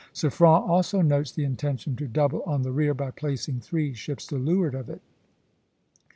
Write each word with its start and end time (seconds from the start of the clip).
Suffren 0.13 0.67
also 0.67 1.03
notes 1.03 1.31
the 1.31 1.43
intention 1.43 1.95
to 1.97 2.07
double 2.07 2.41
on 2.47 2.63
the 2.63 2.71
rear 2.71 2.95
by 2.95 3.11
placing 3.11 3.59
three 3.59 3.93
ships 3.93 4.25
to 4.25 4.37
leeward 4.39 4.73
of 4.73 4.89
it. 4.89 5.01